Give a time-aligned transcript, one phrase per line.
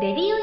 [0.00, 0.39] レデ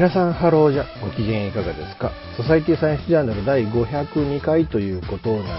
[0.00, 2.10] 皆さんハローじゃご機嫌いかがですか？
[2.34, 5.52] ソサイティサイエンスジャーナル第502回ということなんです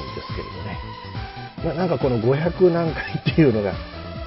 [1.63, 1.75] けれどね。
[1.75, 3.73] ななんかこの500何回っていうのが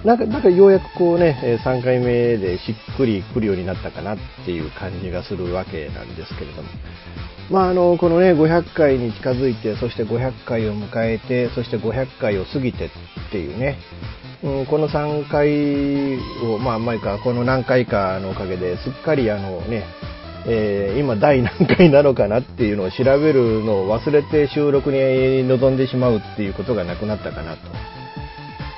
[0.04, 6.68] なんかなんかようやくこうね3回目でしっくりくるようになったかなっていう感じがするわけなんですけれども。
[7.50, 12.90] まああのこのね500回に近づいてそして500回を迎えてそして500回を過ぎてっ
[13.32, 13.78] ていうね。
[14.44, 19.84] うん、この3回を、まあ、前か、この何回かのおかげですっかりあのね、
[20.46, 27.60] えー、今第何回なのかなっていうのを調べるのを忘れて収録に臨んでしまうっていうことがなくなったかなと。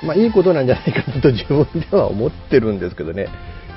[0.05, 3.27] まあ、いいことなんじゃないかなと自分では思ってるんですけどね。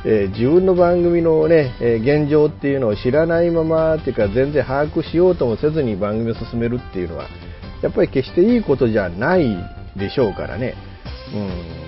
[0.04, 7.26] えー、自分の番組のね、えー、現状っていうのを知らないままっていうか全然把握しようともせずに番組を進めるっていうのは
[7.82, 9.56] やっぱり決していいことじゃない
[9.96, 10.74] でしょうからね。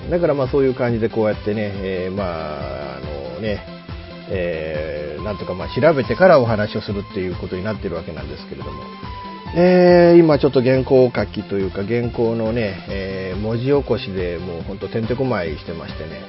[0.05, 3.01] うん、だからまあそういう感じでこうやってね、えー、まあ、あ
[3.35, 3.65] のね、
[4.35, 8.83] えー、なんとかまあ調べてからお話をするっていうことになってるわけなんですけれども、
[9.55, 16.23] えー、今ちょっと原稿書きというか原稿のね、えー、文字起こしでもうほんとてんてこまいしてましてね、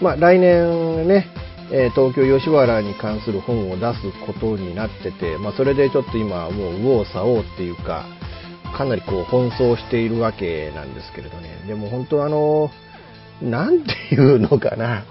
[0.00, 1.28] まあ来年ね、
[1.70, 8.04] え東京吉原に関する本を出すことになってて、まあそれでちょっと今もう右往左往っていうか、
[8.76, 11.64] かなりこう奔走しているわけなんですけれどね。
[11.68, 12.70] でも本当あの、
[13.40, 15.04] なんていうのかな。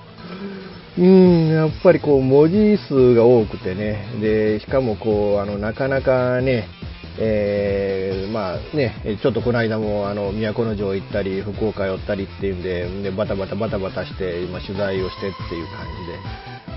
[0.97, 4.19] うん、やっぱりこう文字数が多くてね。
[4.19, 6.67] で、しかもこう、あの、なかなかね、
[7.17, 15.85] えー、まあね、ちょっとこの間もあの都城行ったり、福岡寄ったりっていうんで、でバタバタバタバタして今取材をしてっていう感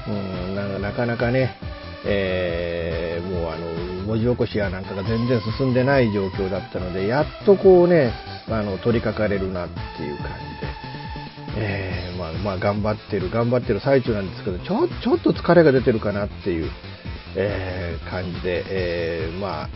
[0.07, 1.57] じで、うん、なかなかね、
[2.05, 8.13] えー、もうあの文字起こしやなんかが全然進んでない状況だったのでやっとこうね
[8.49, 10.27] あの取り掛かれるなっていう感
[10.61, 10.64] じで、
[11.57, 16.71] えー、まあ、まあ頑張ってる頑張ってる最中なんですけどちょちょっと疲れが出てるかなっていう、
[17.37, 19.69] えー、感じで、えー、まあ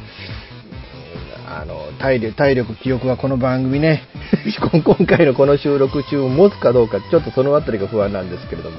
[1.61, 4.03] あの体力体力、記憶はこの番組ね
[4.83, 8.77] 今回のこの収録中持つかどうかちょっとその辺りが不安なんですけれども。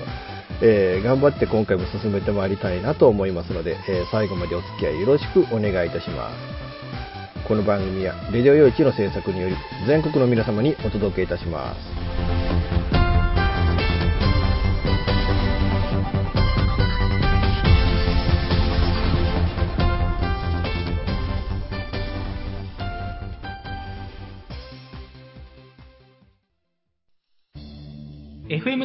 [0.61, 7.47] えー、頑張って今回も進めてまいりたいなと思いますので、えー、最後までお付き合いよろしくお願いいたします。
[7.47, 9.55] この番組は、レディオ用一の制作により、
[9.87, 12.08] 全国の皆様にお届けいたします。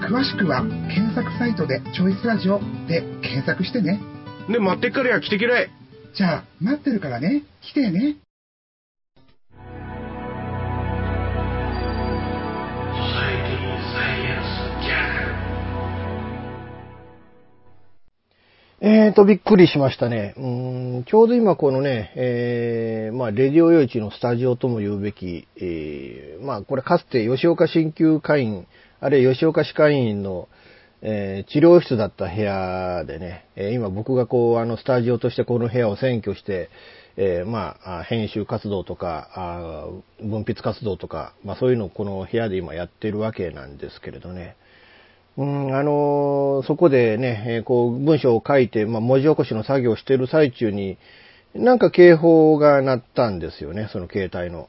[0.00, 4.00] 詳しくは検索サイトで「チョイスラジオ」で検索してね。
[4.48, 5.70] で待ってっからや来てきれ。
[6.14, 7.42] じゃあ待ってるからね。
[7.62, 8.16] 来てね。
[18.78, 20.34] えーと、びっくりしましたね。
[20.36, 28.66] うん、ちょうど今このね、えー、まあ、レディオ余市のスタジオとも言うべき、えー、まあ、これかつて吉岡鍼灸会員
[29.00, 30.48] あるいは吉岡歯科医院の、
[31.02, 36.70] えー、治療室だった部屋でね、えー、今僕がこう、あの、スタジオとしてこの部屋を占拠して、
[37.18, 39.86] えー、まあ、編集活動とか、あ
[40.20, 44.56] 分泌活動とか、まあそういうのをこの部屋で今やってるわけなんですけれどね。
[45.38, 50.96] うん、あのそこでね、えー、こう、文章を書いて、まあ、文字起こしの作業をしている最中に、
[51.54, 54.68] なんか警報が鳴ったんですよね、その携帯の。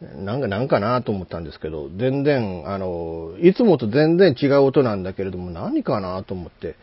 [0.00, 6.76] なんか、なんかなと思ったんですけど、全然、あの、いつもと全然違う音なんだけれども、何かなと思って。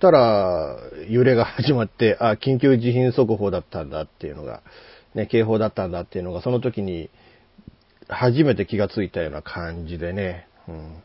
[0.00, 0.76] たら、
[1.08, 4.62] 揺れが始まって、あ、緊急地震速報だったんだっていうのが、
[5.14, 7.10] ね、警報だったんだっていうのが、その時に、
[8.08, 11.02] 初めて気がついたような感じでね、うん。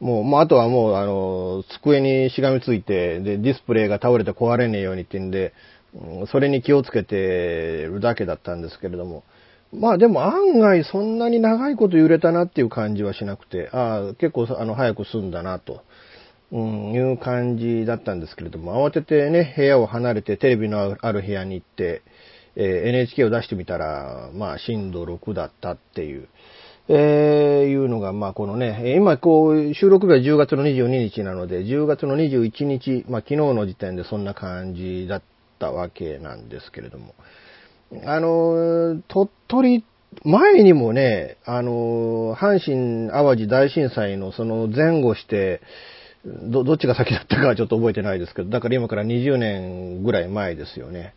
[0.00, 5.52] もう、もうあとはもう、あの、机にしがみついて、で、ディスプレイが倒れて壊れねえようにってんで、
[6.30, 9.24] それに気をつけてるだけだったんですけれども、
[9.72, 15.82] まあでも案外そんなに長いこと揺れたなっていう感じはしなくて、ああ、結構あの早く済んだなと、
[16.50, 22.02] うん、いう感じだったんですけれども、慌ててね、部屋を離れてテレビのある部屋に行って、
[22.56, 26.28] えー、NHK を出してみたら、まあ震度6だったっていう、
[26.88, 35.22] えー、いうのが、まあこのね、今こう、収録日は10月の22日なので、10月の21日、まあ昨日の時点でそんな感じだっ
[35.58, 37.14] たわけなんですけれども、
[38.06, 39.84] あの、鳥取、
[40.24, 45.60] 前にもね、あの、阪神淡路大震災のその前後して、
[46.24, 51.14] ど、どっちが先だったかはちょっと覚えてないですけど、だから今から20年ぐらい前ですよね。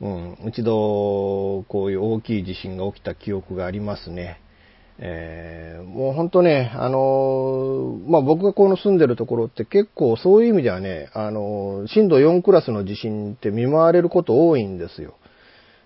[0.00, 0.38] うん。
[0.48, 4.40] 一度、こういう大きい地震が起きた記憶がありますね。
[5.02, 15.14] えー、もうほんとね、あのまあ、僕がこの住んでるところって結構そういう意味ではね、あの震度4クラスの地震って見舞われること多いんですよ。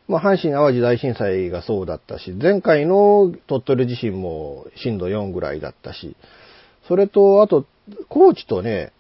[0.07, 6.17] まあ、阪神淡路大震災がそうだったし、前回の鳥取地震も震度4ぐらいだったし、
[6.87, 7.67] それと、あと、
[8.09, 8.93] 高知とね、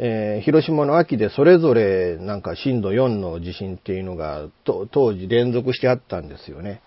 [0.00, 6.80] えー、広島の秋でそれぞれなんか震度4の地震っていうのが当時連続してあったんですよね。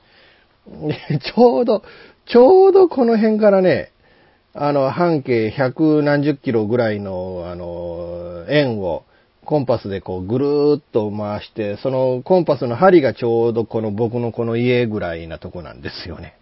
[1.19, 1.83] ちょうど、
[2.27, 3.91] ちょうどこの辺からね、
[4.53, 9.03] あの、半径百何十キロぐらいの、あの、円を、
[9.45, 16.35] コンパスでこうぐるーっと回して、そのコンパスの針がちょうどこの僕のこの家ぐらいなとこなんですよね。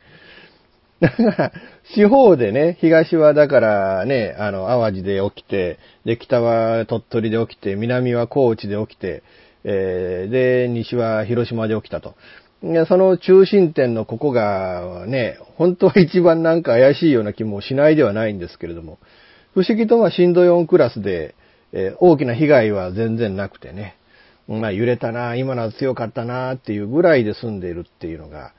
[0.99, 1.51] だから、
[1.95, 9.23] 四方でね、東はだからね、あの、淡路で起きて、で、北は鳥取で起きて、南は高知で起きて、
[9.63, 12.15] えー、で、西は広島で起きたと。
[12.87, 18.99] その中心点のここがね、本当は一番なんか怪しいような気もしないではないんですけれども、
[19.53, 21.35] 不思議とは震度4クラスで、
[21.71, 23.97] えー、大きな被害は全然なくてね、
[24.47, 28.53] まあ揺れたな、今のは強かったなっていうぐらいで済んでいるっていうのが、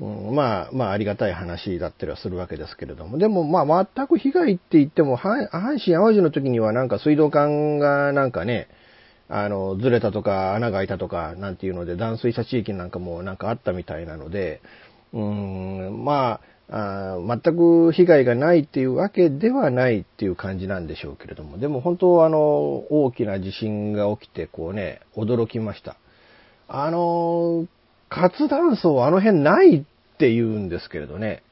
[0.00, 8.68] うん、まあ、まあありがたい話だったりはするわけですけれども、でもまあ全く被害って言っても、阪神淡路の時にはなんか水道管がなんかね、
[9.28, 14.60] あの、ずれたとか穴が開いたとかなんていうので断水した地域なんかもなんかあったみたいなので、
[15.12, 25.96] うん、まあ、あ全く被害がないっていうわけではないっていう感じなんでしょうけれども、でも本当あの、大きな地震が起きてこうね、驚きました。
[26.68, 27.66] あの、
[28.08, 29.82] 活断層あの辺ないっ
[30.18, 31.42] て言うんですけれどね、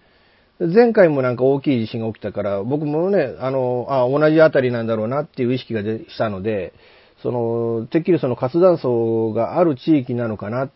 [0.58, 6.74] 前回もなんか大きい地震が起きたから、僕もね、あの、あ、同じあたりなんだろうなっていう意識がしたので、
[7.22, 10.70] その、てっきりその活断層がある地域なのかなっ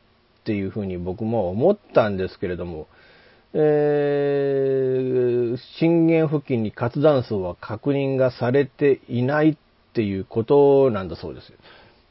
[0.45, 2.89] ていうふうに僕も思ったんですけれども、
[3.57, 9.57] えー、震源付近に活断層は確認がされていないっ
[9.95, 11.53] ていうことなんだそうです。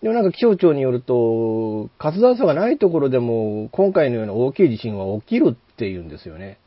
[0.01, 6.59] でもなんか気象庁によると、活断層がないところでも今回のような大きい地震は起きるっていうんですよね。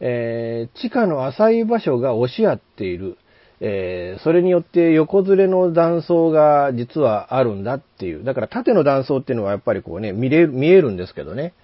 [0.00, 3.18] えー、地下の浅い場所が押し合っている。
[3.60, 8.24] えー、それによって横ずれの断層が実はあるんだっていう。
[8.24, 11.54] だから縦の断層っていうのはやっぱりこうね、見れ、見えるんですけどね。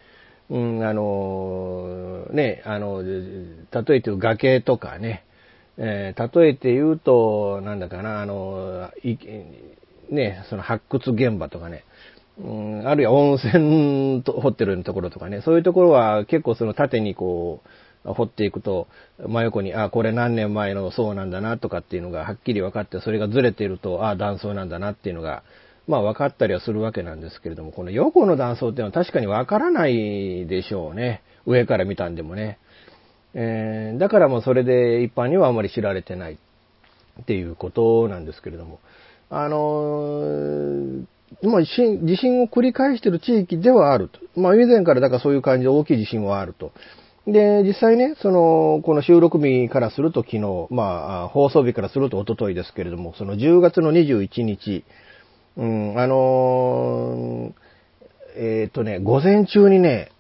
[0.51, 5.25] うん、あの、ね、あの、例えて言う崖とかね、
[5.77, 9.17] えー、例えて言うと、なんだかな、あの、い
[10.11, 11.85] ね、その発掘現場とかね、
[12.39, 12.47] う
[12.83, 17.69] ん、あるいは温泉と掘ってるところとかね、そういうところは結構その縦にこう、
[18.13, 18.87] 掘っていくと、
[19.27, 25.43] 真横に、あ、これ何年前の層なんだなとかっていうのがはっきり分かって、それがずれていると、あ、断層なんだなっていうのが、
[25.87, 31.23] まあ分かったりはするわけなんですけれども、この横の断層っていうのは確かに分からないでしょうね。
[31.47, 32.59] 上から見たんでもね。
[33.35, 38.81] えー、だからもうそれで一般にはあまり知られてないっていうことなんですけれども。
[39.31, 41.05] あのー、
[41.43, 44.21] まあ、地震を繰り返している地域ではあると。
[44.41, 46.73] まあ、以前からだからそういう感じで大きい地震はあると。
[47.27, 54.85] で、実際ね、その、この収録日からすると昨日、まあ、放送日からすると一昨日ですけれども、その10月の21日、
[55.57, 60.11] うん、あのー、えっ、とね、午前中にね、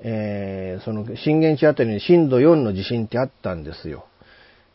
[0.00, 4.06] えー、その震源地あたりに震度4の地震ってあったんですよ。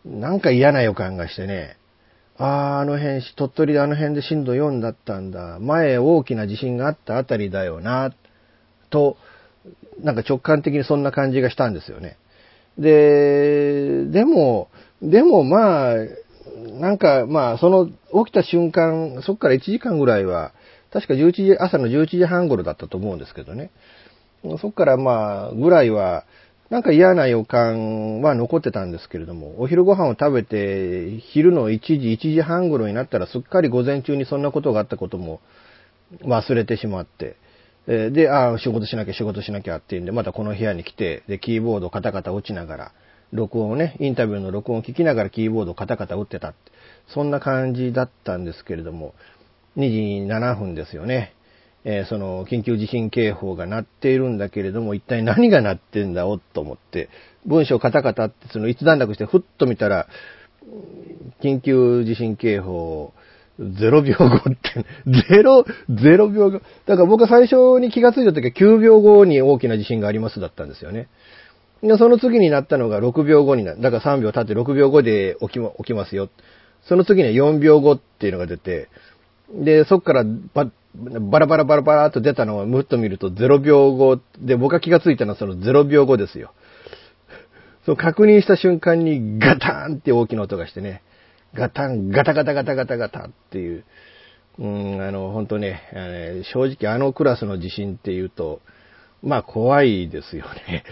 [0.05, 1.77] なんか嫌な予感がしてね、
[2.37, 5.59] ああ、あの辺、鳥取であの辺で震度4だったんだ。
[5.59, 8.13] 前大きな地震があったあたりだよな、
[8.89, 9.17] と、
[10.01, 12.17] なんか直感的にそんな感じがしたんですよね。
[12.77, 14.69] で、でも、
[15.01, 15.95] でもまあ、
[16.55, 20.53] なんかまあ、その起きた瞬間、そっから1時間ぐらいは、
[20.91, 23.71] 確か11時、朝の11時半頃だったと思うんですけどね。
[24.59, 26.25] そっからまあ、ぐらいは、
[26.69, 35.39] なんか嫌な予感は残ってたんですけれども、お昼ご飯を食べて、昼の1時、1時半頃になったらすっかり午前中にそんなことがあったことも
[36.23, 37.35] 忘れてしまって、
[37.87, 42.91] で、ああ、仕事しなきゃ仕事しなきゃっていうんで、またこの部屋に来て、で、キーボードカタカタ落ちながら、
[43.33, 46.53] 録音をね、インタビューの録音を聞きながらキーボードカタカタ打ってた。
[47.07, 49.15] そんな感じだったんですけれども、
[49.75, 49.97] 2時
[50.31, 51.33] 7分ですよね。
[51.83, 57.09] えー、その緊急地震警報が鳴っているんだけれども、一体何が鳴ってんだおと思って、
[57.45, 60.07] 文章カタカタってその一段落してふっと見たら、
[61.41, 63.13] 緊急地震警報
[63.59, 66.61] 0秒後って、0、0秒後。
[66.85, 71.07] だから僕は最初に気がついた時は9秒後に大きな地震がありますだったんですよね。
[71.83, 73.81] で、その次になったのが6秒後になる。
[73.81, 76.29] だから3秒経って6秒後で起きま起きますよ。
[76.87, 78.89] その次には4秒後っていうのが出て、
[79.53, 80.23] で、そっから
[80.53, 86.53] ババラバラバラバラっと出たのをむっと見ると0秒後で、僕が気がついたのはその0秒後ですよ。
[87.85, 91.03] そう確認した瞬間にガタンって大きな音がしてね。
[91.53, 93.83] ガタン、ガタガタガタガタガタっていう、
[94.57, 95.81] うん、あの、本当ね、
[96.53, 98.61] 正直あのクラスの地震っていうと、
[99.21, 100.83] まあ怖いですよね。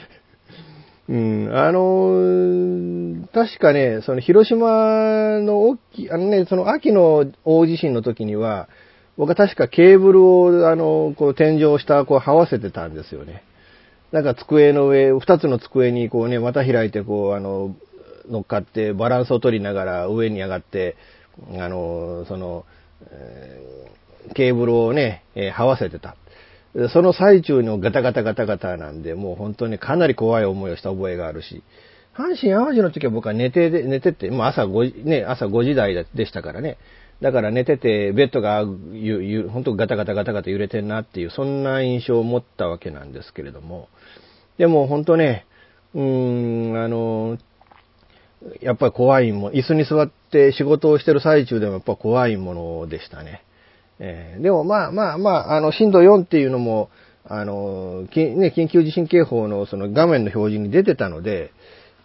[1.09, 8.69] うん、あの、確かね、その広島の大きい、あのね、その秋の大地震の時には、
[9.17, 13.43] 僕は確かケーブルを、あの、こう天井下、こう、這わせてたんですよね。
[14.11, 17.75] なんか机の上、二つの机にこうね、股開いてこう、あの、
[18.29, 20.95] 乗っかってバランスを取りながら上に上がって、
[21.57, 22.65] あの、その、
[23.09, 26.15] えー、ケーブルをね、えー、這わせてた。
[26.93, 31.63] その最中のガタガタガタガタなんで、もう本当にかなり怖い思いをした覚えがあるし、
[32.15, 36.77] 阪神淡路の時は僕は寝て、寝てて、まあ朝5時、ね、朝5時台でしたからね。
[37.21, 43.89] だから寝てて、ベッドがゆ、ゆ、本当ガタガタガタガタ揺れてんなっていう、そんな印象を持ったわけなんですけれども。
[44.57, 45.45] でも本当ね、
[45.93, 47.37] うーん、あの、
[48.61, 53.43] やっぱり怖いもの、椅子に座って仕事をしてる最中でもやっぱ怖いものでしたね。
[54.03, 56.89] えー、でもまあまあまあ、あの、震度4っていうのも、
[57.23, 61.53] あの、ね、緊急地震警報のその画面の表示に出てたので、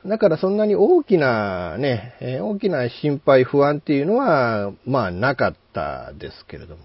[0.05, 6.83] だからそんなに大きなね、えー、大きな心配、不安っていうのは、まあなかったですけれども。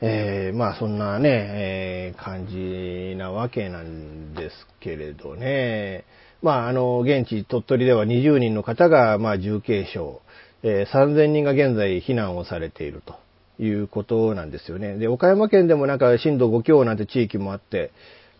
[0.00, 6.04] えー、まあそんなね、えー、感じなわけなんですけれどね。
[6.42, 10.20] まあ、あの、現地鳥取では20人の方が、まあ、重軽傷、
[10.62, 13.14] えー、3000人が現在避難をされていると
[13.58, 14.96] いうことなんですよね。
[14.96, 17.90] で、岡山県でもなんか震度5強なんて地域もあって、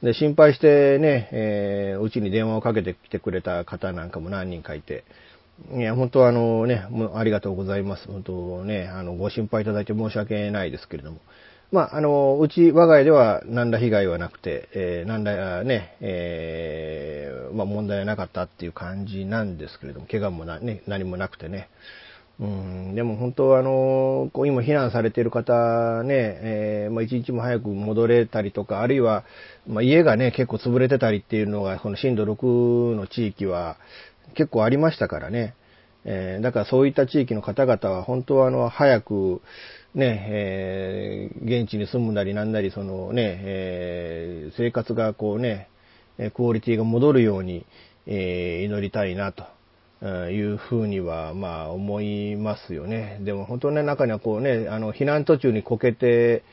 [0.03, 5.05] で、心配してね、えー、うちに電話をかけてきてくれた方なんかも何人かいて、
[5.75, 8.07] いや、本当あのね、もうありがとうございます。
[8.07, 11.19] 本当ね、あの、ご心配いただいて申し訳ないですけれども。
[11.73, 21.69] まあ、あの、うち、我が家では何ら被害はなくて、えー、何らね、えー、まあ問題はなかったっていう感じなんですけれども、怪我もな、ね、何もなくてね。
[22.41, 29.25] うん、でも本当はあの、こう今避難されている方ね、えー、まあ一日も早く戻れたりとか、あるいは、
[29.67, 33.77] まあ家がね、結構潰れてたりっていうのが、この震度6の地域は
[34.35, 35.55] 結構ありましたからね。
[36.05, 39.43] えー、だからそういった地域の方々は本当はあの、早く、
[39.95, 45.69] ね、えー、現地に住むなりなんなり、そのね、えー、生活がこうね、
[46.35, 47.67] クオリティが戻るように、
[48.07, 49.58] えー、祈りたいなと。
[50.03, 53.19] いうふうには、まあ、思いますよね。
[53.23, 56.45] でも本当ね、中にはこうね、あの、避難途中にこけて、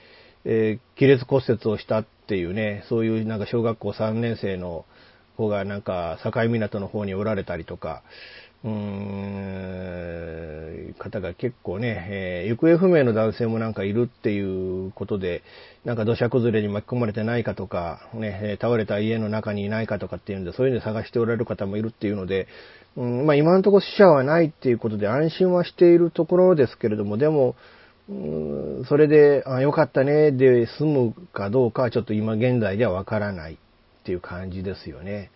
[0.45, 4.85] えー、亀裂骨折をしたっていうね、そういうなんか小学校3年生の
[5.37, 8.03] 子がなんか境港の方におられたりとか、
[8.63, 9.95] うーん、
[10.97, 15.43] 方が結構ね、えー、行方不明の男性もなんかいるっていうことで、
[15.83, 22.47] なんか土砂崩れに巻き込まれてないかとか、ね、倒れた家の中にいないかとかっていうんで、そういうの探しておられる方もいるっていうので、
[22.97, 27.55] うん、まあ今のところ死者はないっていうことで安心はしているところですけれども、でも、
[28.07, 33.57] うんそれで、あ、よかったね、で済むかどうかはちょっと今現在ではわからないっ
[34.03, 35.31] ていう感じですよね。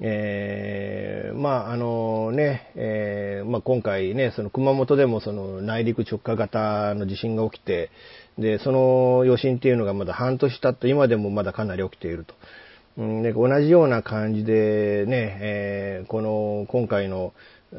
[0.00, 7.90] えー、まあ、あのね、えー、まあ、今回ね、その熊本でもその内陸直下型の地震が起きて、
[8.38, 12.34] で、その余震っていうのがまだ半年経って今でもまだかなり起きていると。
[12.96, 17.32] うんで同じような感じでね、えー、この今回の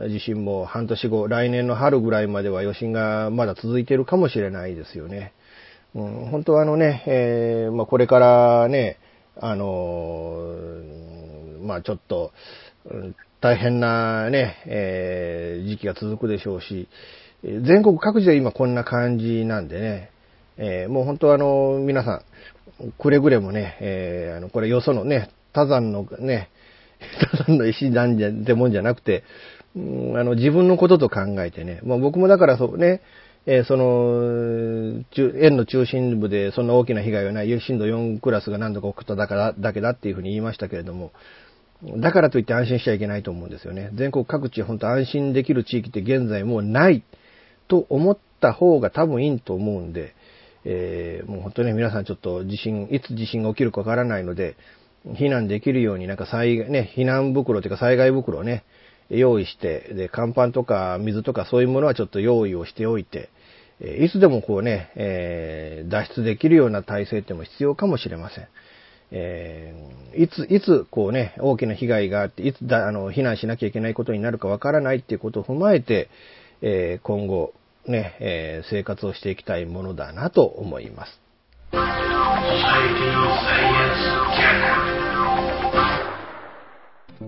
[0.09, 5.31] 地震も半年後、来年の春ぐらいまでは余震がまだ続いてるかもしれないですよね。
[5.95, 8.97] うん、本当はあのね、えー、まあ、これからね、
[9.39, 10.57] あの
[11.61, 12.33] まあ、ちょっと、
[13.39, 16.89] 大変なね、えー、時期が続くでしょうし、
[17.43, 20.09] 全国各地で今こんな感じなんでね、
[20.57, 22.21] えー、もう本当あの、皆さん、
[22.97, 26.49] くれぐれもね、えー、あの、これよそのね、多山のね、
[27.31, 29.23] 多山の石なんじゃ、ってもんじゃなくて、
[29.75, 29.79] う
[30.13, 33.01] ん、あの、自分のことと考えてね、まあ僕もだからそうね、
[33.45, 35.03] えー、その、
[35.39, 41.11] 円の中心部でそんな大きな被害はない、震度4クラスが何度か起きただからだけだっていうふうに言いましたけれども、
[41.97, 43.91] だからといって安心しちゃいけないと思うんですよね。
[43.93, 47.03] 全国各地本当安心できる地域って現在もうない
[47.67, 50.14] と思った方が多分いいと思うんで、
[50.65, 54.57] えー、もう本当ね、皆さんちょっと地震、いつ地震が起きるかわからないので、
[55.05, 58.63] 避難できるようになんか災害、ね、避難袋というか災害袋をね、
[59.09, 63.29] 用意して、で、乾パンとか水とかそういうものはちょっと用意をしておいて、
[63.79, 68.47] いつでもこうね、えー、脱出できるような体制っても必要かもしれません。
[69.11, 76.09] えー、いつ、いつ、こうね、大きな被害があって、いつだ、あの、避難しなきゃいけないことになるかわからないっていうことを踏まえて、
[76.61, 77.53] えー、今後、
[77.87, 81.21] ね、えー、生活をしていきたいものだなと思います。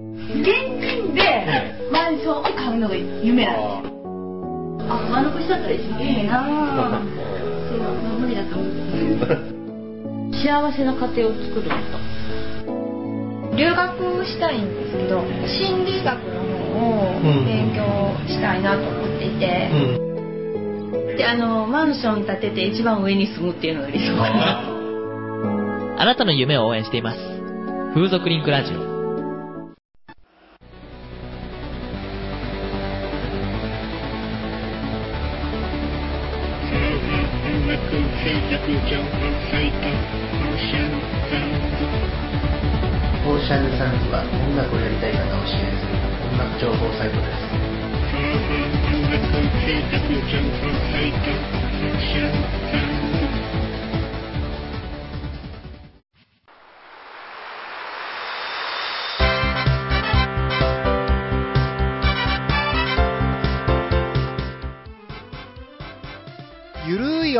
[0.03, 0.45] 現
[0.79, 3.97] 金でマンションを買うのが夢なんですよ。
[4.89, 6.43] あ、上残しだったら一番いいな
[7.67, 7.79] そう、
[8.19, 9.57] 無理だと思う。
[10.33, 11.97] 幸せな家庭を作るんと。
[13.57, 16.43] 留学したいんですけど、心理学の
[16.77, 17.81] 方を勉強
[18.27, 20.06] したいなと思っていて、うん、
[21.17, 24.77] で、あの、マンション建てて一番上に住むっていうのが理想かなと。
[25.99, 27.19] あなたの夢を応援しています。
[27.95, 28.97] 風俗リンクラジオ。
[38.67, 39.07] 情報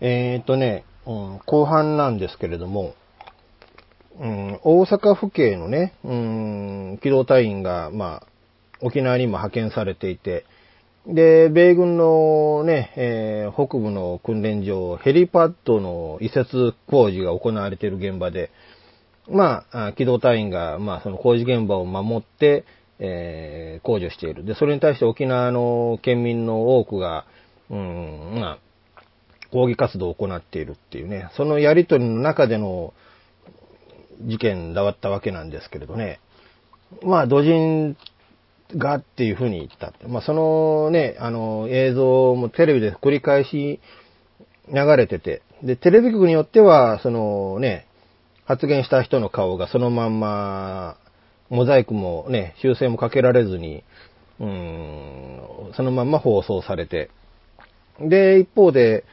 [0.00, 2.94] えー、っとね、うん、後半なんですけれども、
[4.20, 8.26] うん、大阪府警のね、うん、機動隊員が、まあ、
[8.80, 10.44] 沖縄にも派遣されていて、
[11.06, 18.50] で、米軍のね、えー、北部の訓練場、ヘリパッドの移設工事が行われている現場で、
[19.30, 22.64] まあ、機動隊員が、まあ、その工事現場を守って、
[22.98, 24.44] えー、工事をしている。
[24.44, 27.24] で、それに対して沖縄の県民の多くが、
[27.70, 28.58] うん、まあ、
[29.52, 32.92] 抗議活動を行っているっていうね、そのやりとりの中での
[34.22, 36.20] 事件だわったわけなんですけれどね。
[37.02, 37.96] まあ、土人
[38.76, 40.06] がっていうふうに言ったって。
[40.06, 43.80] まあ、そのね、あの、映像もテレビで繰り返し
[44.72, 47.86] 流れてて、で、テレビ局によっては、そのね、
[48.44, 50.96] 発言した人の顔がそのまんま、
[51.50, 53.82] モザイクもね、修正もかけられずに、
[54.40, 55.40] うん、
[55.74, 57.10] そのまんま放送されて、
[58.00, 59.04] で、一方で、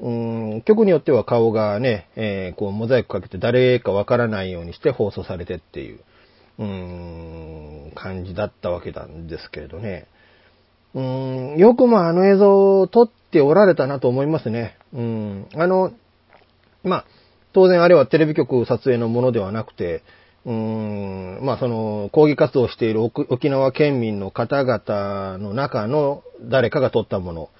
[0.00, 0.10] う
[0.56, 6.00] ん、曲によっては顔がね、えー、こう、モザイクかけて誰かわからないようにして放送されてっていう、
[6.58, 10.06] うん、感じだったわけなんですけれどね。
[10.94, 14.76] うん、よくまあの映像を撮っておられたなと思いますね。
[14.92, 15.92] うん、あの、
[16.82, 17.04] まあ、
[17.52, 20.02] 当然あれはテレビ局撮影のものではなくて、
[20.44, 27.50] うーん、まあその、抗議活動をしている沖縄県民の方々の中の誰かが撮ったもの。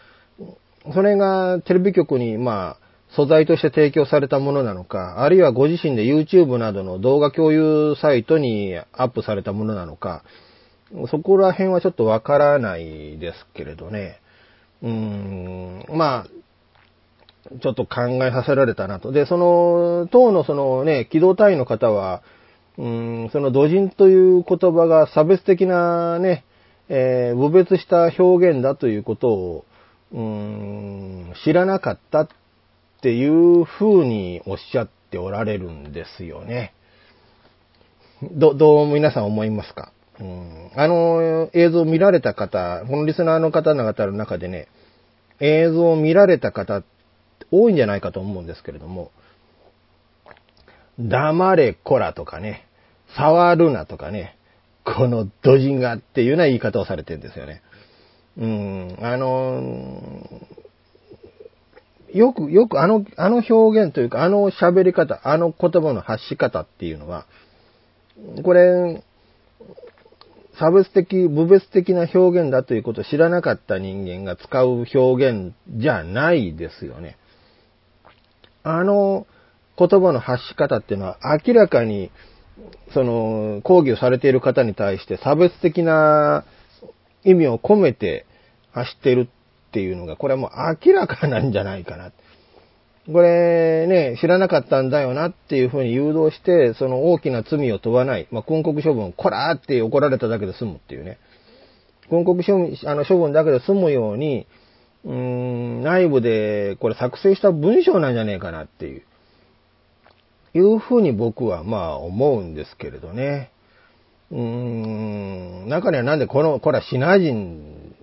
[0.92, 10.24] それがテレビ局に、まあ、素材として提供されたものなのか、あるいはご自身で YouTube などの動画共有サイトにアップされたものなのか、
[11.10, 14.20] そこら辺はちょっとわからないですけれどね。
[14.82, 16.26] うーん、まあ、
[17.60, 19.12] ちょっと考えさせられたなと。
[19.12, 22.22] で、その、党のそのね、機動隊員の方は、
[22.78, 26.44] うん、その土人という言葉が差別的なね、
[26.88, 29.64] えー、侮別した表現だということを、
[30.14, 32.28] うん、知らなかったっ
[33.02, 36.72] ていう風におっしゃっておられるんですよね。
[38.22, 39.92] ど、どう皆さん思いますか？
[40.20, 44.68] うん、あの映像を見られた方、このリスナーの方々の中でね、
[45.40, 46.84] 映像を見られた方
[47.50, 49.10] 多いんじゃないかと思うんですけれども、
[51.00, 52.68] 黙れこらとかね、
[53.16, 54.38] 触るなとかね、
[54.84, 57.62] この土人がっていうような言い方をされてるんですよね。
[58.36, 60.00] うん、あの、
[62.12, 67.26] よく、よくあの、あの表現というか、あの喋り方、あの言葉の発し方っていうのは、
[68.42, 69.02] これ、
[70.58, 77.16] 差別的、部別的な表現だということを知らなかった人間が使う表現じゃないですよね。
[78.62, 79.26] あの
[79.76, 82.10] 言葉の発し方っていうのは明らかに、
[82.92, 86.44] その、抗議をされている方に対して差別的な
[87.24, 88.26] 意味を込めて
[88.72, 89.28] 走ってる
[89.68, 90.50] っていうのが、これはもう
[90.86, 92.12] 明らかなんじゃないかな。
[93.12, 98.28] これね、知らなかったんだよなっていうふうに誘導して、その大きな罪を問わない。
[98.30, 101.18] まあ、訓告処分、こらーって怒られただけで済むっていうね。
[102.08, 104.46] 訓告処分あの処分だけで済むように、
[105.04, 109.02] うーん、内部でこれ作成した文章なんじゃねえかなっていう、
[110.54, 113.50] いうふうに僕はまあ思うんですけれどね。
[114.30, 117.94] うーん、中にはなんでこの、これはシナ人、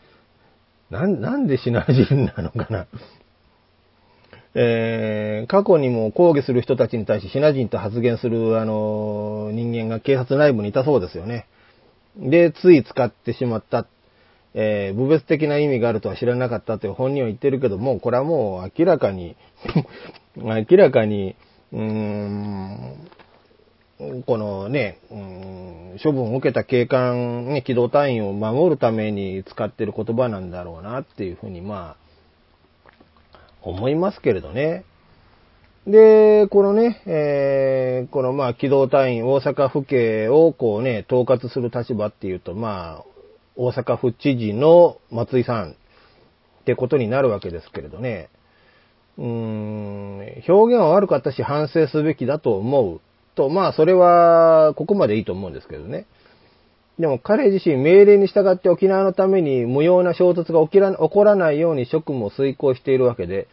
[0.90, 2.86] なん、なんでシナ人なのかな。
[4.54, 11.46] えー、過去にも抗議する人たちに対しシナ人と発言する、あの、人間が警察内部にいたそうですよね。
[12.16, 13.86] で、つい使ってしまった
[14.54, 19.36] えー、部別的な意味があるとは知らなかったという本人は言ってるけども、これはもう明らかに
[20.36, 21.36] 明らかに、
[21.72, 22.96] うーん、
[24.24, 31.96] このね、うん、処分を受けた警官、ね、機動隊員を守るために使ってる言葉なんだろうなっていうふうに、ま
[33.34, 34.84] あ、思いますけれどね。
[35.86, 43.04] で、このね、えー、このまあ機動隊員、大阪府警をこうね、統括する立場っていうと、まあ、
[43.56, 45.74] 大阪府知事の松井さんっ
[46.64, 48.30] てことになるわけですけれどね。
[49.18, 53.00] うーん、表現は悪かったし反省すべきだと思う
[53.34, 56.06] と、まあそれはここまでいいと思うんですけどね。
[56.98, 63.48] でも彼自身命令に従って沖縄のために無用な衝突が起きら起こらないように職務を遂行しているわけで、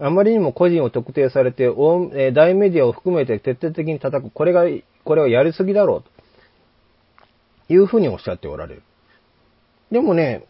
[0.00, 4.32] あまりにも個人を特定されて、大メディアを含めて徹底的に叩く。
[4.32, 4.64] これが、
[5.04, 6.02] これはやりすぎだろう。
[7.66, 8.82] というふうにおっしゃっておられる。
[9.90, 10.46] でもね、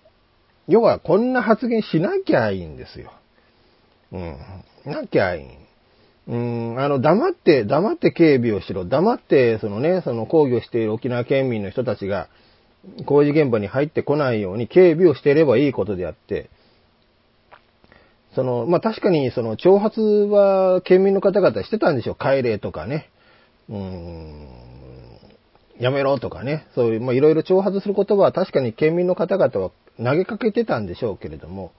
[0.69, 3.11] 要はこんな発言しなきゃいいんですよ。
[4.13, 4.37] うん。
[4.85, 5.45] なきゃいい。
[6.29, 8.85] うん、あの、黙って、黙って警備をしろ。
[8.85, 12.29] 黙って、そのね、その抗議をしている沖縄県民の人たちが、
[13.07, 16.51] 工事現場に入ってこないように警備をしていればいいことであって、
[18.35, 22.17] その、まあ、確かに、その、挑発は県民の方々してたんでしょう。
[22.17, 23.09] 帰れとかね。
[23.71, 24.49] うん、
[25.81, 31.73] やめろとかね、そういう、ま、いろいろ挑発する言葉は確かに県民の方々は投げかけてたんでしょうけれども、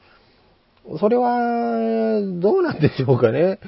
[1.00, 3.60] それは、どうなんでしょうかね。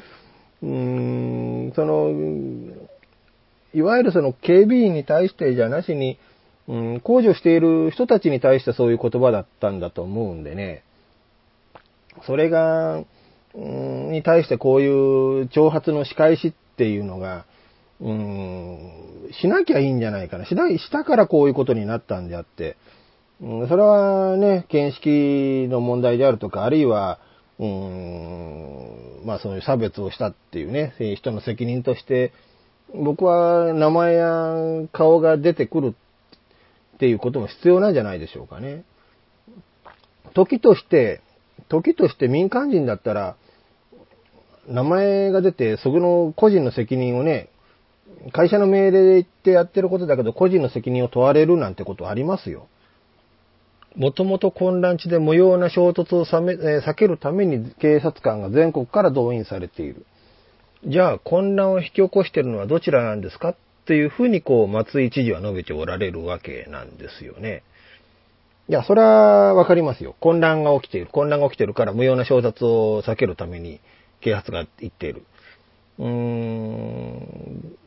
[0.62, 2.12] うーん、その、
[3.74, 6.18] いわゆるその警備員に対してじゃなしに、
[6.68, 10.84] うん、控除している人たちに対してそういう言葉だったんだと思うんでね。
[12.26, 13.04] それが、
[13.54, 17.46] うん、に対してこういう挑発の仕返しっていうのが、
[18.00, 20.46] うん、しなきゃいいんじゃないかな。
[20.46, 22.78] しない、したからこういうことになったんであって、
[23.42, 27.20] うん、それはね、見識の問題であるとか、あるいは、
[27.62, 32.34] うーん、まあそういう差別をしたっていうね、人の責任として、
[32.94, 34.56] 僕は名前や
[34.92, 35.96] 顔が出てくる
[36.96, 38.84] っていうことも必要なんじゃないでしょうかね。
[40.34, 41.22] 時として、
[41.70, 43.36] 時として民間人だったら、
[44.68, 47.50] 名前が出て、そこの個人の責任をね、
[48.34, 52.68] 会社の命令で言ってやってることだけど、個人の責任を問われるなんてことありますよ。
[53.96, 60.06] もともと混乱地で無用な衝突を避けるために警察官が全国から動員されている。
[60.86, 67.64] じゃあ混乱を引き起こしているのはどちらなんですかっというふうにこう、松井知事は述べておられるわけなんですよね。
[68.70, 70.16] いや、それはわかりますよ。
[70.20, 71.08] 混乱が起きている。
[71.08, 73.82] 混乱が起きているから無用な衝突を避けるために
[74.22, 75.24] 啓発が言っている。
[76.00, 77.78] うーん。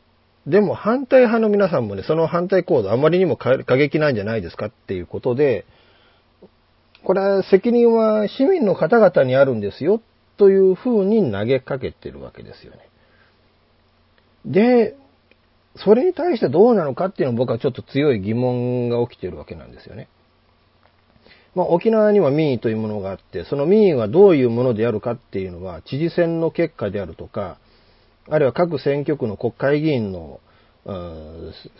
[0.45, 5.65] でも反対派の皆さんもね、その反対行動あまりにも過激なんじゃないですかっていうことで、
[7.05, 10.01] これは責任は市民の方々にあるんですよ
[10.37, 12.79] というふうに投げかけてるわけですよね。
[14.45, 14.95] で、
[15.77, 20.07] それに対してどうなのかっていうのは僕はちょっと強い疑問が起きてるわけなんですよね。
[21.53, 27.57] まあ、沖縄には民意というものがあって、その民意はどういうものであるかっていうのは、知事選の結果であるとか、
[28.29, 30.41] あるいは各選挙区の国会議員の、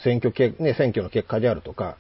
[0.04, 1.98] 選挙け、ね、選挙の結果であるとか、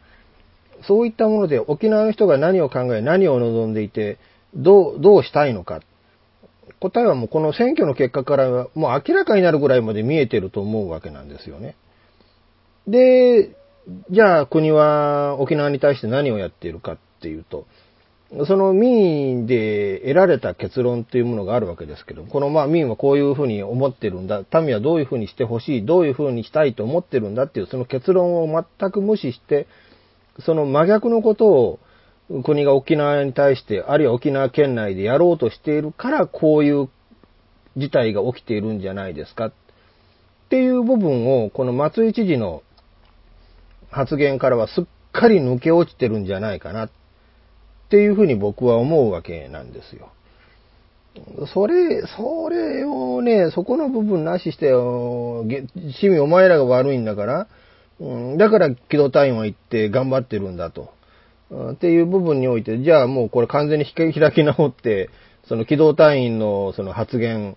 [0.83, 4.17] そういったもので沖縄の人が何を考え、何を望んでいて、
[4.53, 5.81] どう、どうしたいのか。
[6.79, 11.75] 答えはもうこの選挙の結果からもう明らかになるぐらいまで見えてると思うわけなんですよね。
[12.87, 13.55] で、
[14.09, 17.65] じゃあ国は沖縄に対して何をやっているかっていうと、
[18.47, 29.67] その民意で得られた結論っていうものがあるわけですけど、このまあ民はこういうふうに思ってるんだ、民はどういうふうにしてほしい、どういうふうにしたいと思ってるんだっていうその結論を全く無視して、
[30.39, 31.79] その真逆のことを
[32.43, 36.89] 国が沖縄に対して、あるいは沖縄県内でやろうとしているから、こういう
[37.77, 39.47] 事態が起きているんじゃないですか。
[39.47, 39.53] っ
[40.49, 42.63] ていう部分を、この松井知事の
[43.91, 46.85] 発言からはすっかり抜け落ちてるんじゃないかな。
[46.85, 46.89] っ
[47.89, 50.09] ていうふうに僕は思うわけなんですよ。
[51.53, 54.71] それ、それをね、そこの部分なしして、
[55.93, 57.47] 市民お前らが悪いんだから、
[57.99, 60.93] うん、だから機動隊員は行って頑張ってるんだと。
[61.73, 65.09] っていう部分において、じゃあもうこれ完全に開き直って、
[65.47, 67.55] その機動隊員のその発言、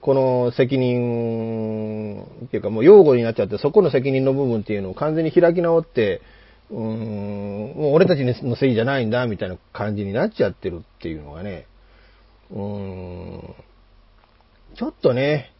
[0.00, 6.22] この責任っていうかもう擁護になっちゃって、そこの責任の部分っていうのを完全に開き直って、
[6.70, 11.66] うーん、もう俺たちのせいじゃないんだ、みたいな感じになっちゃってるっていうのがね、
[12.50, 13.54] うーん、
[14.76, 15.52] ちょっとね、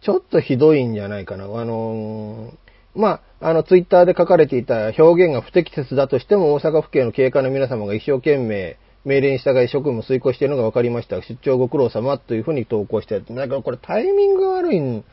[0.00, 1.44] ちょっとひどいんじゃないかな。
[1.44, 2.63] あのー
[2.94, 11.20] まあ、あの、ツイッターで書かれていた表現が不適切だとしても、大阪府警の警官の皆様が一生懸命、命令に従い職務を遂行しているのが分かりました。
[11.20, 15.04] 出張ご苦労様というふうに投稿してだからこれタイミングが悪いん。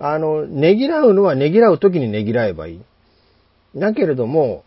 [0.00, 2.80] あの、ねぎらうのはねぎらう時にねぎらえばいい。
[3.76, 4.64] だけれども、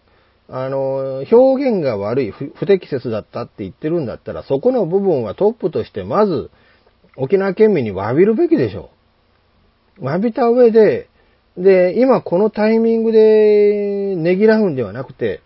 [0.47, 6.51] あの、表現が悪い、不適切だったって言ってるんだったら、そこの部分はトップとしてまず、
[7.17, 8.91] 沖縄県民に詫びるべきでしょ
[9.99, 10.05] う。
[10.05, 11.09] 詫びた上で、
[11.57, 15.41] で、今このタイミングでねぎらうんではなくて、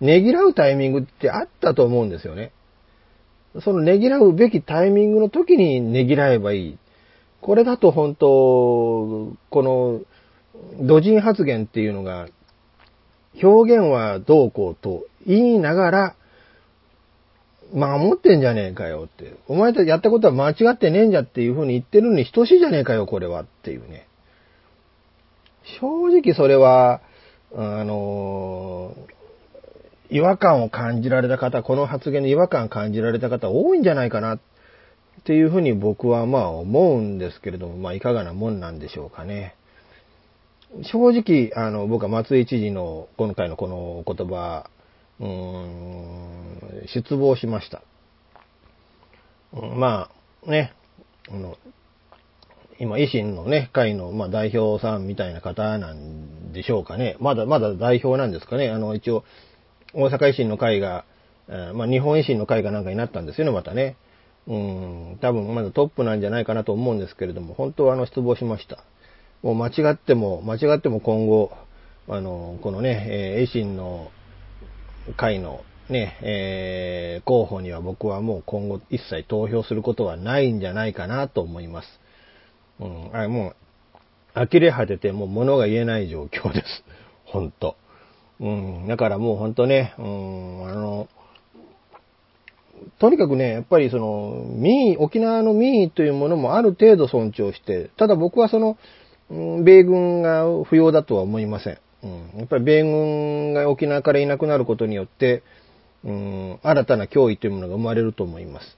[0.00, 2.52] ねぎらうタイミングってあったと思うんですよね。
[3.62, 6.78] そのねぎらうべきタイミングの時にねぎらえばいい。
[7.40, 10.00] これだと本当、この、
[10.84, 12.28] 土人発言っていうのが、
[13.40, 16.14] 表現はどうこうと言いながら、
[17.72, 19.34] 守ってんじゃねえかよって。
[19.46, 24.07] お前たちやったことは間違ってねえんじゃっていう風に言ってるのに等しいじゃねえかよ、これはっていうね。
[25.80, 27.00] 正直それは、
[27.54, 28.94] あの、
[30.10, 34.40] 違和感を感じられた方、この発言で違和感感じられた方多いんじゃないかなっ
[35.24, 39.54] ていうふうに僕はまあ思うんですけれども、まあいかがなもんなんでしょうかね。
[40.82, 44.70] 正直、あの、僕は松井知事の今回のこの言葉、
[45.20, 47.82] うーん、失望しました。
[49.52, 50.10] ま
[50.46, 50.72] あ、ね、
[51.30, 51.56] あの、
[52.80, 57.16] 今、維新のね、会の、まあ、代表さんみたいな方なんでしょうかね。
[57.20, 58.70] まだ、まだ代表なんですかね。
[58.70, 59.24] あの、一応、
[59.94, 61.04] 大阪維新の会が、
[61.74, 63.96] まあ、日本維新の会がなんかになったんですよね、またね。
[64.46, 68.78] うん、多分まだトップなんじゃないかなと思うんですけれども、本当はあの、失望しました。
[69.42, 71.52] もう間違っても、間違っても今後、
[72.08, 74.10] あの、このね、えー、維新の
[75.16, 75.60] 会の
[75.90, 81.88] ね、えー、候補には僕はもう今後一切投票することはないんじゃないかなと思います。
[82.80, 83.56] うん、あれもう、
[84.34, 86.84] 呆れ果ててもう物が言えない状況です。
[87.24, 87.76] ほんと。
[88.40, 91.08] うん、だからもうほんとね、うん、あの、
[93.00, 98.78] とにかくね、やっぱりその、民意、沖縄の民意というものもある程度尊重して、ただ僕はその、
[99.30, 101.78] 米軍が不要だとは思いません。
[102.02, 105.42] うん、やっぱり米軍が沖縄からいなくなることによって、
[106.04, 108.77] うん、新たな脅威というものが生まれると思います。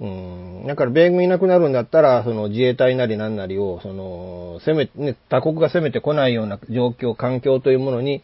[0.00, 0.66] うん。
[0.66, 8.22] だから米軍いなくなるんだったら、その自衛隊なりなんなりを、その、攻め、ね、他国が攻めてこないような状況、環境というものに、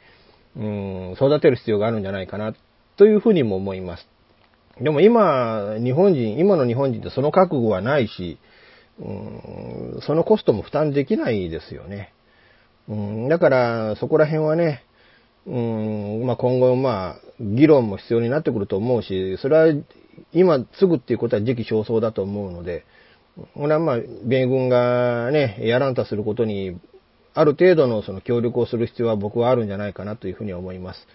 [0.57, 2.55] うん、育てる必要があるんじゃないかな、
[2.97, 4.09] というふうにも思います。
[4.81, 8.39] でも今、日本人、今の日本人ってその覚悟はないし、
[8.99, 9.05] う
[9.99, 12.13] ん、そのコストも負担できないですよね。
[12.89, 14.83] うん、だから、そこら辺はね、
[15.47, 19.83] うん、まあ、今後、まあ、議論も必要になってくると思うし、それは
[20.33, 22.85] 今すぐっていうことは時期尚早だと思うので、
[23.55, 26.79] これはまあ、米軍がね、やらんとすることに、
[27.35, 31.07] ある程度のその協力をする必要は僕はあるんじゃないかなというふうに思います。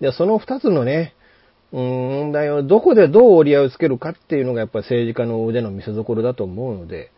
[0.00, 1.14] で、その二つのね、
[1.72, 7.10] 問題をどこでどう折り合いをつけるかっていうのがやっぱり政治家の腕の見せ所だと思うので、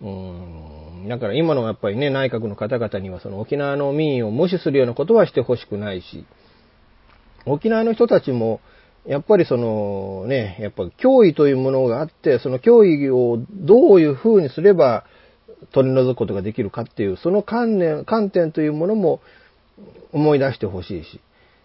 [0.00, 6.24] うん、だから今のやっぱりね、内閣の方々にはその沖縄の民意を無視するようなことはしてほしくないし、
[7.44, 8.60] 沖縄の人たちも、
[9.06, 15.04] やっぱりそのね、やっぱ脅威というものがあって、その脅威をどういうふうにすれば
[15.72, 19.20] 取り除くことができるかっていう、その観念、観点というものも
[20.12, 21.20] 思い出してほしいし、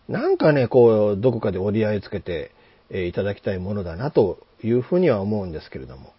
[0.07, 2.51] なんかね、こう、どこかで折り合いつけて、
[2.89, 6.13] えいただきたいものだなというふうには思うんですけれども。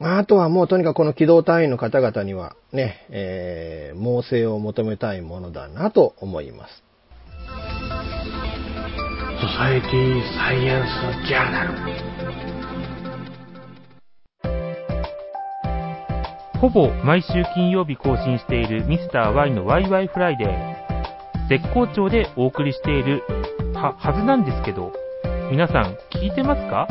[0.00, 7.77] あとはもうとにかくこの機動隊員の方々にはね、えー、猛省を求めたいものだなと思います。
[9.56, 11.72] ソサエティサイエンスジャーナル
[16.60, 21.48] ほぼ毎週金曜日更新しているミスター y のワイワイフライデー。
[21.48, 23.22] 絶好調でお送りしている
[23.74, 24.92] は、はずなんですけど、
[25.50, 26.88] 皆さん聞いてますか？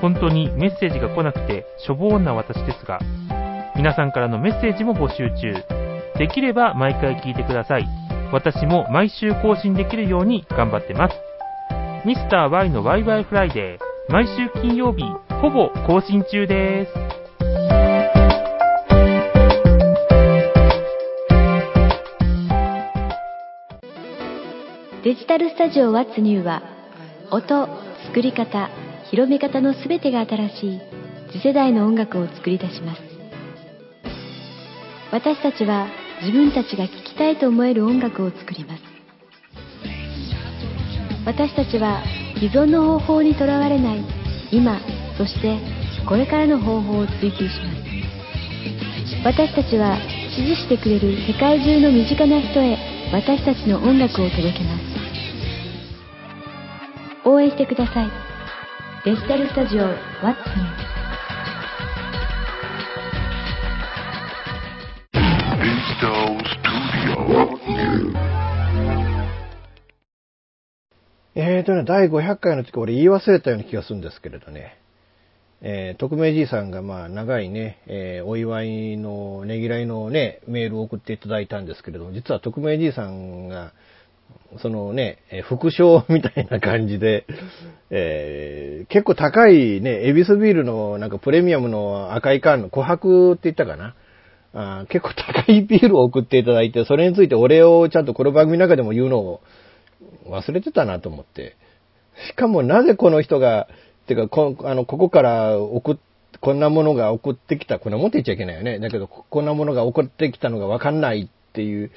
[0.00, 2.98] 本当にメッセージが来なくてしょぼな私ですが、
[3.76, 5.54] 皆さんからのメッセージも募集中。
[6.18, 7.86] できれば毎回聞いてください。
[8.32, 11.14] 私も毎週更新できるように頑張ってます。
[12.06, 15.04] ミスター y のワイワイフライデー、毎週金曜日、
[15.40, 16.92] ほぼ更新中です。
[25.02, 26.62] デジタルスタジオ What's New は
[27.30, 27.68] 音、
[28.06, 28.68] 作り方、
[29.10, 30.80] 広め方のすべてが新しい
[31.32, 33.00] 次世代の音楽を作り出します。
[35.10, 35.88] 私たちは
[36.20, 38.93] 自分たちが聴きたいと思える音楽を作ります。
[41.24, 42.02] 私たちは
[42.34, 44.04] 既存の方法にとらわれない。
[44.52, 44.78] 今
[45.16, 45.58] そして
[46.06, 47.84] これからの方法を追求します。
[49.24, 49.96] 私たちは
[50.36, 52.76] 支持してくれる世界中の身近な人へ
[53.12, 54.84] 私たちの音楽を届けます。
[57.24, 58.10] 応援してください。
[59.04, 59.84] デジタルスタジオ
[60.22, 60.36] What's
[67.66, 68.33] New
[71.36, 74.78] えーとね、第500回の時俺言い忘れたような気がするんですけれどね。
[75.62, 83.72] えー、匿名じいさんがまあ長いね、えーお祝いのねぎらいのね、メールを送っていただいたんですけれども、実は匿名じいさんが、
[84.62, 87.26] そのね、えー副賞みたいな感じで、
[87.90, 93.96] えー結構高いね、エビスビールのなんかプレミアムの赤い缶の琥珀って言ったかな。
[94.56, 99.40] あ結構高いビールを送っていただいて、それについてお礼をちゃんとこの番組の中でも言うのを
[100.26, 101.56] 忘れてたなと思って。
[102.28, 103.68] しかもなぜこの人が、
[104.06, 105.96] てかこ、あの、ここから送っ、
[106.40, 108.78] こんなものが送ってきた、こんなもんって言っちゃいけないよね。
[108.78, 111.90] だけど、こんなものが送ってきたのがわかんないっていう、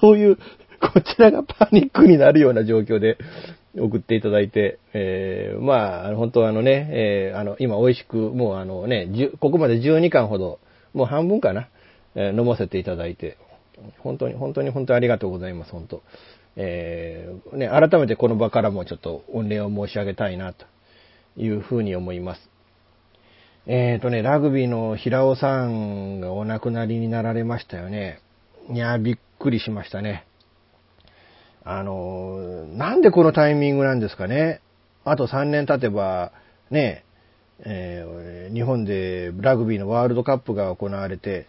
[0.00, 0.36] そういう、
[0.80, 3.18] こちらがパニックになるような状況で
[3.78, 9.08] 送っていただいて、えー、まあ、本当あのね、えー、あの、今美味しく、もうあのね、
[9.40, 10.58] ここまで12巻ほど、
[10.94, 11.68] もう半分かな、
[12.14, 13.36] えー飲ませていただいて、
[13.98, 16.02] 本当に、本当に本当にありがとうございます、本当。
[16.56, 20.66] えーね、改めてこの場からもちょっと御礼を申し上げたいな、と
[21.36, 22.50] いうふうに思います。
[23.66, 28.20] えーとね、ラグビーの平尾さんがお亡くなりになられましたよね。
[28.70, 30.26] いや、びっくりしましたね。
[31.62, 34.60] あの、なんでこのタイミングなんですかね。
[35.04, 36.32] あと3年経てば、
[36.70, 37.04] ね、
[37.60, 41.46] えー日本でラグビーのワールドカップが行われて、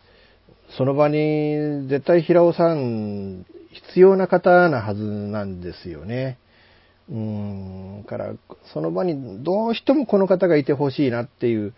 [0.78, 6.38] その場に絶対平尾さん必要な方なはずなんですよね。
[7.10, 7.18] うー
[8.02, 8.34] ん、から、
[8.74, 11.74] その場にどうしてもこの方がいてほしいなっていう、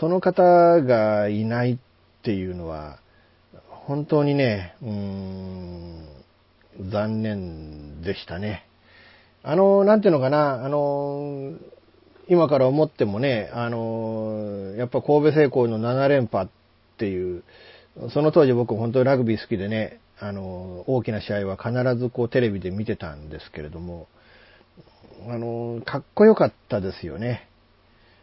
[0.00, 1.78] その方がいないっ
[2.22, 2.98] ていうのは、
[3.68, 6.06] 本当にね、うーん、
[6.90, 8.66] 残念でしたね。
[9.42, 11.52] あの、なんていうのかな、あの、
[12.28, 16.50] 今から思ってもね、あの、やっぱ神戸製鋼の7連覇っ
[16.96, 17.44] ていう、
[18.12, 24.06] その当時僕本当にラグビー好きでね、あの、大きな試合は必ずこうテレビで見てたんですけれども、
[25.28, 27.48] あの、かっこよかったですよね。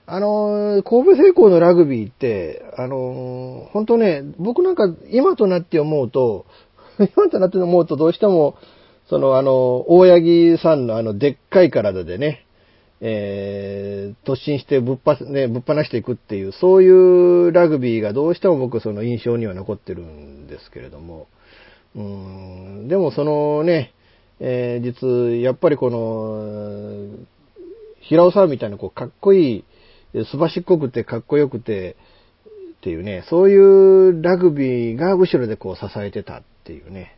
[0.05, 6.45] あの、神戸製鋼のラグビーって、あの、本当ね、僕なんか今となって思うと、
[7.15, 8.55] 今となって思うとどうしても、
[9.07, 12.45] そのあの、大八木さんのあの、でっかい体でね、
[13.01, 21.27] えー、突進してぶっぱ、ね、ぶっ放していくっていう、そういうラグビーがどうしても僕その印象には残ってるんですけれども、
[21.95, 23.93] うん、でもそのね、
[24.39, 27.25] えー実、やっぱりこの、
[28.01, 29.65] 平尾さんみたいなこうかっこい
[30.13, 31.95] い、すばしっこくてかっこよくて、
[32.77, 37.15] っていうね、そういうラグビーが後ろでこう支えてたっていうね、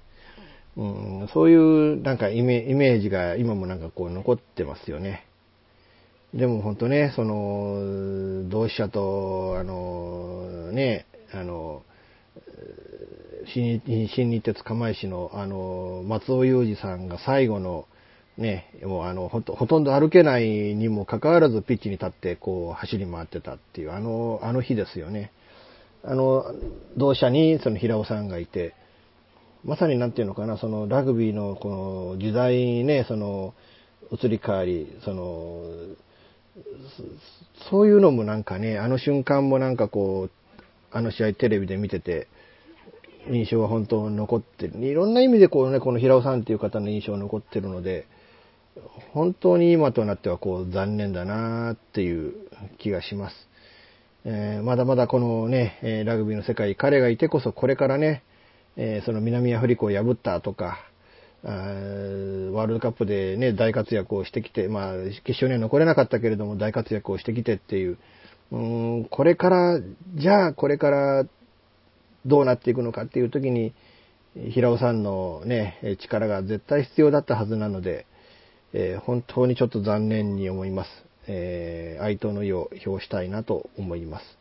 [0.76, 5.26] うん、そういうなんかイメイメージが今もなんかこう残ってますよね。
[6.34, 11.84] でも本当ね、その、同志社と、あの、ね、あの、
[13.48, 17.86] 新日鉄釜石の、あの、松尾裕二さんが最後の、
[18.38, 25.32] ね、もうあのほと、んど歩けないにもかかわらずピッチに立ってこう走り回ってたっていう、あの、あの日ですよね。
[26.04, 26.46] あの、
[26.98, 28.74] 同社にその平尾さんがいて、
[29.64, 33.54] まさになんていうのかな、そのラグビーのこの時代にね、その
[34.12, 35.64] 移り変わり、その、
[37.70, 40.32] そういうのもなんかね、あの瞬間もなんかこう、
[40.92, 42.28] あの試合テレビで見てて、
[43.30, 44.80] 印象は本当残ってる。
[44.80, 48.06] いろんな意味でこうね、この平尾さんっていう方の印象が残ってるので、
[49.14, 52.34] 本当に今となってはこう残念だなっていう
[52.80, 53.36] 気がします。
[54.26, 58.24] えーまだまだこのね、えラグビーの世界、彼がいてこそこれからね、
[58.78, 60.80] えーその南アフリカを破ったとか、
[61.44, 64.94] ワールドカップでね、大活躍をしてきて、まあ、
[65.26, 67.98] 決勝には残れなかったけれども、大活躍をしてきてっていう、
[68.52, 68.58] う
[69.02, 69.80] ん、これから、
[70.16, 71.26] じゃあこれから
[72.26, 73.74] どうなっていくのかっていう時に、
[74.52, 78.06] 平尾さんのね、力が絶対必要だったはずなので、
[78.74, 80.90] えー本当にちょっと残念に思います。
[81.28, 84.38] えー哀悼の意を表したいなと思います。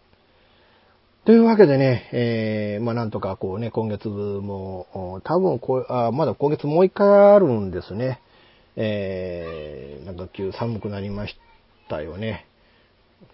[1.24, 8.20] というわけでね、えーまあなんとかこうね、今月も、多分こあ、まだ今月もう一回あるんですね。
[8.76, 11.36] えーなんか急寒くなりまし
[11.88, 12.46] たよね。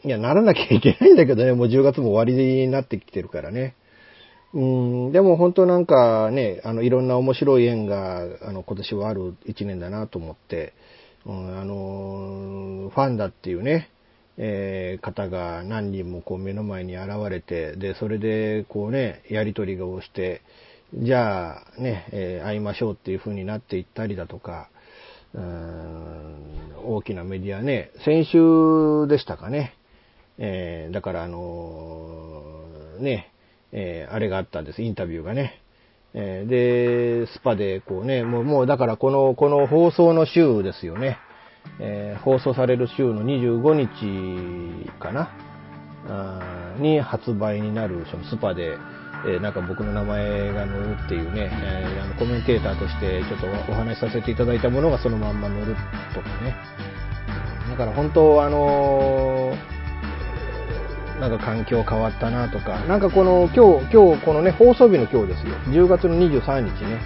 [0.04, 3.74] いや、ならなきゃいけないんだけどね、もう10月も終わりになってきてるからね。
[4.54, 10.72] うん、でも本当なんかね、あの、いろんな面白い縁が、あの、今年はある一年だなと思って、
[11.26, 13.90] うん、あの、ファンだっていうね、
[14.38, 20.42] えー方が何人もこう目の前に現れて、で、それでこうね、やりとりをして、
[20.94, 24.70] じゃあね、えー会いましょうっていう風になっていったりだとか、
[25.34, 26.34] うん
[26.86, 29.74] 大きなメディアね、先週でしたかね、
[30.38, 32.42] えーだからあの
[33.00, 33.30] ね、
[33.72, 35.60] えーあれがあったんです、インタビューがね。
[36.14, 41.18] えーで、スパでこうね、もう、もうだからこの、この放送の週ですよね。
[41.80, 45.30] えー放送される週の25日かな
[46.08, 48.76] あーに発売になるそのスパで、
[49.26, 55.74] えーなんか僕の名前が載るっていうね、えーあのコメンテーターとしてちょっとおお話しさせていただいたものがそのまんま載る
[56.14, 56.56] とかね。
[57.70, 59.37] だから本当あのー
[61.20, 65.54] なんか環境変わったなとか、なんかこの今日、今日このね、放送日の今日ですよ。
[65.68, 67.00] 10月の23日ね、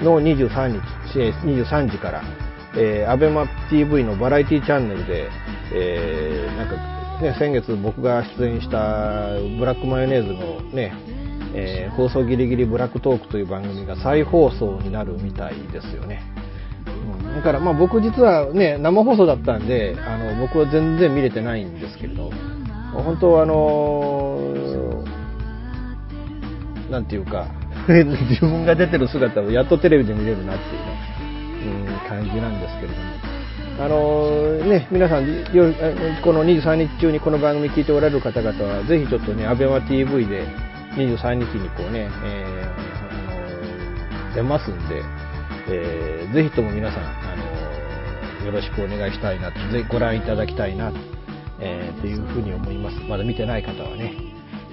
[0.00, 2.22] の23日、23時から、
[2.76, 5.28] えー、アベマ TV のバラエティチャンネルで、
[5.74, 9.28] えーなんかね、先月僕が出演した
[9.58, 10.94] ブラックマヨネーズのね、
[11.54, 16.22] えー放送ギリギリブラックトークという番組が再放送になるみたいですよね。
[16.86, 22.30] うんだからまあ僕実はね、生放送だったんで、あの僕は全然見れてないんですけれど、
[22.92, 25.10] 本当あのー
[26.90, 27.46] なんていうか、
[27.88, 33.30] 自分が出てる姿をやっとテレビで見れるなっていう、うん、感じなんですけれども。
[33.78, 35.24] あのね、皆さん、
[36.22, 40.44] この23日中にこの番組聞いておられる方々は、ぜひちょっとね、アベマ TV で
[40.96, 45.02] 23日にこうね、えー出ますんで、
[45.68, 47.06] えーぜひとも皆さん、あ
[48.40, 50.98] のよろしくお願いしたいなと、ぜひご覧いただきたいなと、
[51.60, 52.98] えーというふうに思います。
[53.08, 54.14] まだ見てない方はね。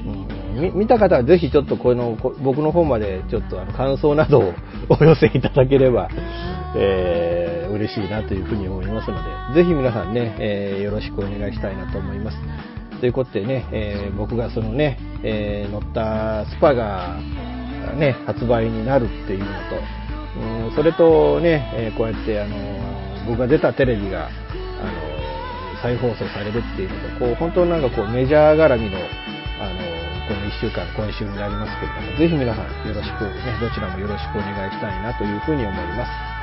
[0.05, 0.27] うん
[0.61, 4.53] み見た方はぜひちょっとこのこ僕の方までちょっとあの感想などを
[4.89, 6.09] お寄せいただければ、
[6.75, 9.17] えー嬉しいなというふうに思いますの
[9.53, 12.37] で、ぜひ皆さんね、えーよろしくお願いしたいなと思います。
[12.99, 17.17] ということでね、えー僕がそのね、えー乗ったスパが
[17.97, 19.51] ね、発売になるっていうのと、
[20.67, 22.55] うんそれとね、えーこうやってあの
[23.27, 25.16] 僕が出たテレビが、あの
[25.81, 28.97] 再放送されるっていうのと、こう、本当なんかこう、メジャー絡みの、
[29.59, 29.97] あの、
[30.27, 36.37] この1週間、今週になりますけれども、ぜひ皆さんよろしく、ね、どちらもよろしくお願いしたいなというふうに思います。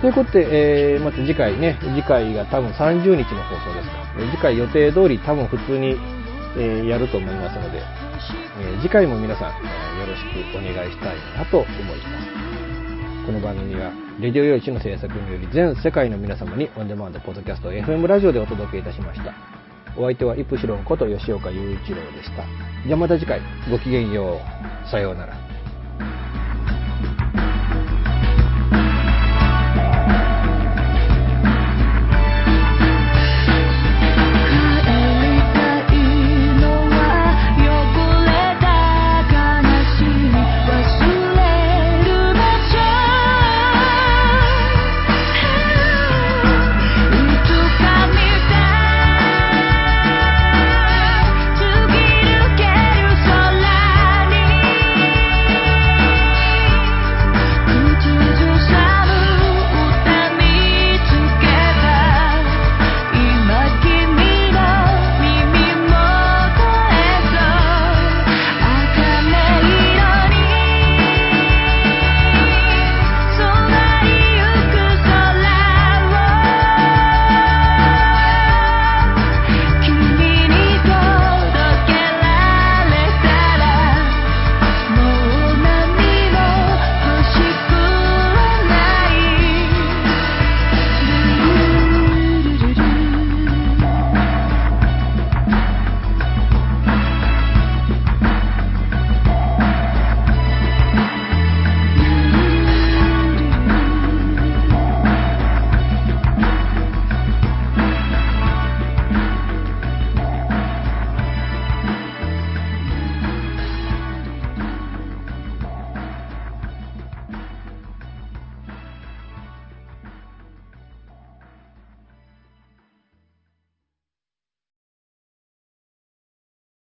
[0.00, 3.96] ということで、えー、また次回ね、次回が多分30日の放送ですか。
[4.18, 5.96] えー次回予定通り多分普通に、
[6.56, 7.80] えーやると思いますので、
[8.60, 13.26] えー次回も皆さん、えよろしくお願いしたいなと思います。
[13.26, 19.34] この番組は、レディオ用紙の制作により全世界の皆様にオンデマンドポッドキャスト FM ラジオでお届けいたしました。
[19.94, 22.44] お相手はイプシロンこと吉岡雄一郎でした。
[22.86, 24.40] じゃあまた次回、ごきげんよ
[24.86, 24.90] う。
[24.90, 25.36] さようなら。